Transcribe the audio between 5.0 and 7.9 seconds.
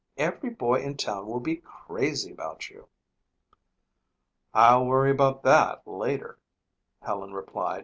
about that later," Helen replied.